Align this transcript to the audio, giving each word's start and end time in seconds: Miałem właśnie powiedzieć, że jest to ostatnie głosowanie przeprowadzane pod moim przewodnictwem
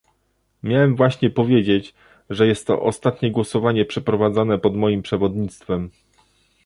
Miałem 0.63 0.95
właśnie 0.95 1.29
powiedzieć, 1.29 1.93
że 2.29 2.47
jest 2.47 2.67
to 2.67 2.81
ostatnie 2.81 3.31
głosowanie 3.31 3.85
przeprowadzane 3.85 4.59
pod 4.59 4.75
moim 4.75 5.01
przewodnictwem 5.01 5.91